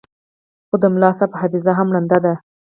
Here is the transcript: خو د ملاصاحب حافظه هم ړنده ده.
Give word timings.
خو 0.67 0.75
د 0.81 0.83
ملاصاحب 0.93 1.31
حافظه 1.41 1.71
هم 1.79 1.87
ړنده 1.95 2.17
ده. 2.25 2.33